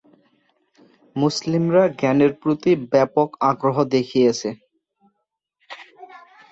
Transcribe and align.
মুসলিমরা 1.15 1.83
জ্ঞানের 1.99 2.31
প্রতি 2.41 2.71
ব্যাপক 2.91 3.29
আগ্রহ 3.49 3.77
দেখিয়েছে। 3.93 4.49